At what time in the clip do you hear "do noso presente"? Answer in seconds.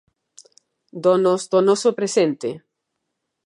1.51-2.49